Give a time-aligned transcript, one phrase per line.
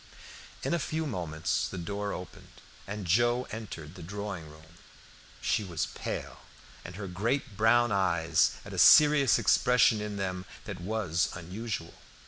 [0.63, 2.53] In a few moments the door opened,
[2.87, 4.79] and Joe entered the drawing room.
[5.41, 6.39] She was pale,
[6.83, 11.93] and her great brown eyes had a serious expression in them that was unusual.